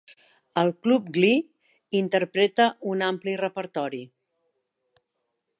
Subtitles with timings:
[0.61, 1.43] El club Glee
[2.01, 4.05] interpreta un ampli repertori.